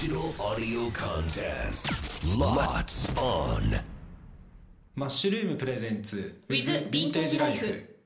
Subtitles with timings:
[0.00, 1.90] Digital audio contest.
[2.38, 3.80] Lots on.
[4.94, 7.96] マッシュルームプレゼンツ With Vintage Life.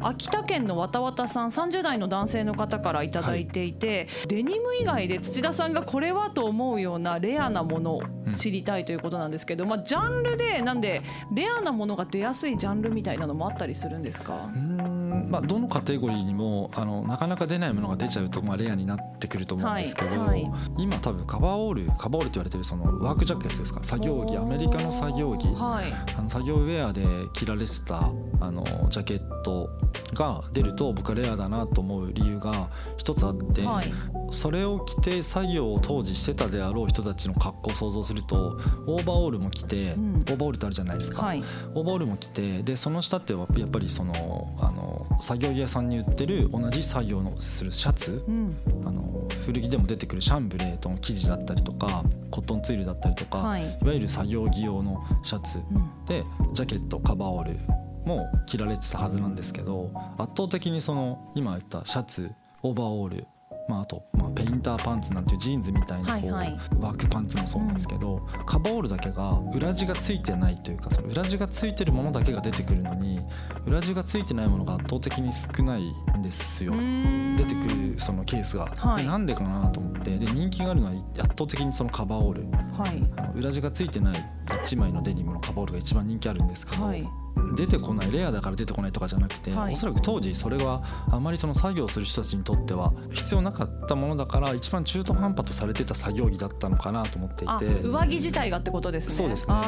[0.00, 8.02] 秋田県のわたわたさん30代の男性の方からいただいていて、デニム以外で土田さんがこれはと思うようなレアなものを
[8.34, 11.02] 知りたいということなんですけど、まあジャンルでなんで
[11.34, 14.50] レアなものが出やすいジャンルみたいなのもあったりするんですか？
[14.54, 20.42] うーんまあ、どのカテゴリーにもあのなかなか出ないものが出ちゃうと、まあ、レアになってくると思うんですけど、はい。
[20.44, 23.82] はい今多分カバーオールカバーオールって言われてるそのワークジャケットですか？
[23.82, 25.92] 作業着アメリカの作業着、はい。
[26.16, 28.10] あの作業ウェアで着られてた
[28.40, 29.68] あのジャケット
[30.14, 33.92] が出ると僕はレアだなと思う理由が一つあって、はい。
[34.32, 40.16] それを着て作業を当時してたであろう人たちの格好を想像するとオーバーオールも着て、うん。
[40.16, 41.42] オーバーオールってあるじゃないですか、はい。
[41.74, 48.56] オーバーオールも着てでその下ってはやっぱりそのあの作業着屋さんに売ってる同じ作業のするシャツうん。
[48.84, 53.62] あの古着でも出てくるシャンブレーとの生地だったりとかコットンツイルだったりとか、はい。
[53.62, 55.58] い、わゆる作業着用のシャツ。
[55.58, 56.04] うん。
[56.06, 57.58] でジャケットカバーオール
[58.04, 62.30] も着られてたはずなんですけど圧倒的にその今言ったシャツ
[62.62, 63.26] オーバーオール
[63.70, 66.46] まあ、あと、まあ、ペインターパンツなんていうジーンズみたいなこう、はい。
[66.46, 73.20] はいワークパンツもそうなんですけど、カバーオールだけが裏地がついてないというかその裏地がついてるものだけが出てくるのに
[73.66, 76.72] 裏地がついてないものが圧倒的に少ないんですよ。
[76.72, 79.04] 出てくるそのケースが、はい。
[79.04, 82.50] でなんでかなと思ってで人気があるのは圧倒的にそのカバーオール。
[82.76, 83.10] はい。
[83.16, 87.08] あの裏地がついてない1枚のデニムのカバールが一番人気あるんですけど、はい。
[87.54, 89.72] 出てこないレアだから出てこないとかじゃなくて、はい。
[89.72, 97.66] おそらく当時それはあまりその作業する人たちにとっては必要なかったものだから一番中途半端とされてた作業着だったのかなと思っていあて。
[97.66, 99.14] 上着自体がってことですね。
[99.14, 99.54] そうですね。
[99.54, 99.58] っ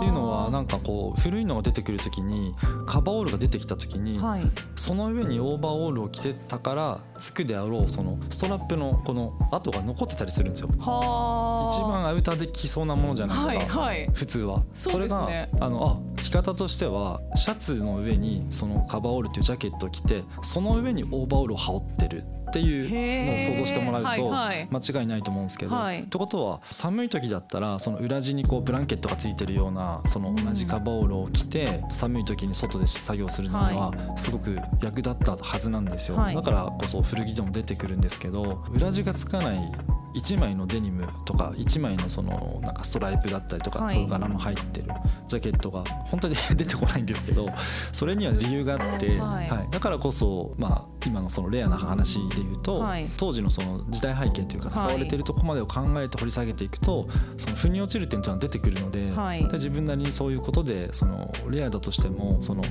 [0.00, 2.54] ていうのはなんかこう古いのが出てくる時に
[2.86, 4.42] カバーオールが出てきた時に、はい。
[4.76, 10.68] その上にオーバーオールを着てたからつくであろうそのストラップのこの跡が残ってたりするんですよ。
[10.78, 14.64] はあ一番アウターで着そうなものじゃないですか、はいはい普通は。
[14.74, 15.28] それが
[15.60, 26.00] あのあ着方としてはシャツの上にそのカバーオールっていうジャケットを着てその上にオーバーオールを羽織ってるっていうのを想像してもらうと間違いないと思うんですけど、はい。
[26.00, 36.34] ってことは寒い時だったらその裏地にこうブランケットがついてるようなその同じカバーオールを着て寒い時に外で作業するのにはすごく役立ったはずなんですよ、はい。
[36.34, 39.72] だからこそ古着でも出てくるんですけど裏地がつかない
[40.14, 43.94] 1枚のデニムとか1枚のそのなんかストライプだったりとか、はい。
[43.94, 44.88] その柄の入ってる
[45.28, 47.48] ジャケットが本当に 出てこないんですけど
[47.92, 49.48] それには理由があって、はい。
[49.48, 49.68] はい。
[49.70, 53.08] だからこそ、まあ、今のそのレアな話で言うと、はい。
[53.16, 59.44] 当時のその時代背景というか使われてるとこまでを考えて掘り下げていくとその腑に落ちる点というのは出てくるので,、はい。
[59.46, 62.62] で自分なりにそういうことでそのレアだとしてもその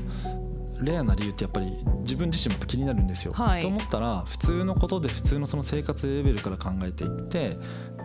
[0.82, 3.34] レアな理由ってやっぱり自分自身も気になるんですよ。
[3.34, 3.62] はい。
[3.62, 7.58] と思ったら普通のことで普通のその生活レベルから考えていって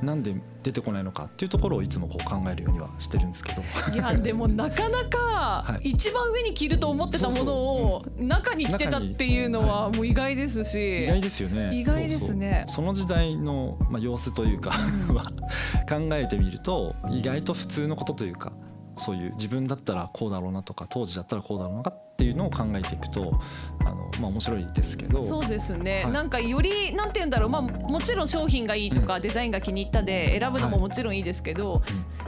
[0.03, 3.63] なんで出てこないのかっていうところをいつもこう考えるようにはしてるんですけど。
[3.93, 5.91] いやでもなかなかはい。
[5.91, 11.05] 一番上に着ると思ってたものを中に着てたっていうのはもう意外ですし。
[11.05, 11.71] 意外ですよね。
[11.75, 12.65] 意外ですね。
[12.69, 15.33] その時代の、まあ、様子というかは
[15.89, 18.53] 考えてみると意外と普通のことというか
[18.97, 23.41] そういう自分だったらこうだろうなとか当時だったらこうだろうなっていうのを考えていくと
[23.81, 25.23] あの、まあ、面白いですけど。
[25.23, 26.13] そうですね、はい。
[26.13, 27.49] なんかよりなんて言うんだろう。
[27.51, 31.83] まあもちろん商品がいいとか、デザインが気に入ったで選ぶのももちろんいいですけど、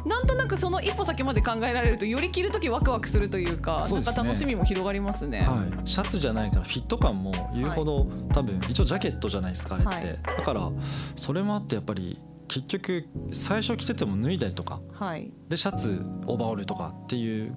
[0.07, 3.93] なんとなくその一歩先まで考えられるとより着る時ワクワクするというかね。
[3.93, 5.41] なんか楽しみも広がりますね。
[5.43, 10.19] はい、シャツじゃないからフィット感も言うほど、多分一応ジャケットじゃないですかあれって、はい。
[10.39, 10.71] だから
[11.17, 12.19] それもあってやっぱり
[12.49, 15.31] 結局最初着てても脱いだりとかはい。
[15.49, 17.57] でシャツオーバーオールとかっていう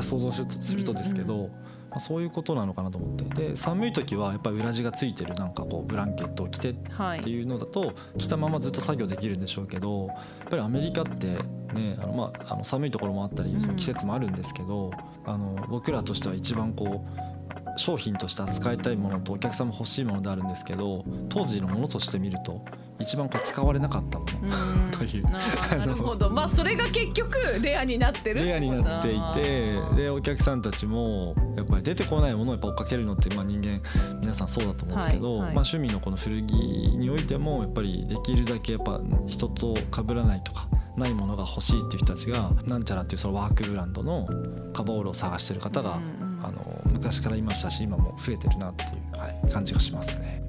[0.00, 1.48] 想像するとですけど、
[1.90, 3.24] まあ、そういうことなのかなと思って。
[3.48, 7.20] で寒い時はやっぱり裏地がついてるなんかこうブランケットを着てっはい。
[7.20, 10.16] ていうのだと着たままずっと作業できるんでしょうけどやっ
[10.48, 11.26] ぱりアメリカって
[11.74, 14.90] ねあの、まあ、あの寒いところもあったりその季節もあるんですけど、
[15.24, 17.31] あの僕らとしては一番こう
[17.76, 22.64] 商品として扱いたいものとお客さんも欲しいものであるんですけど当時のものとして見ると
[22.98, 24.90] 一番こう使われなかったもうのん。
[24.92, 25.22] という。
[25.24, 25.38] な
[25.76, 26.30] なるほど。
[26.30, 33.80] まあそれが結局レアになってるレアになっていてでお客さんたちもやっぱり出てこないものをやっぱ追っかけるのってまあ人間
[34.20, 35.54] 皆さんそうだと思うんですけど、はいはい。
[35.54, 44.26] まあ、趣味のこの古着においてもやっぱりできるだけやっぱ人と被らないとかないものが欲しいっていう人たちがなんちゃらっていうそのワークブランドの
[44.72, 50.42] カバーオールを探してる方が、うんうんあの昔からいましたし今も増えてるなっていう、はい、感じがしますね。